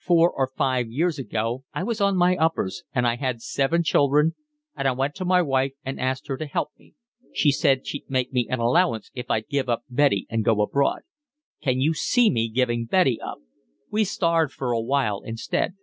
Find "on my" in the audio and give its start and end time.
2.00-2.34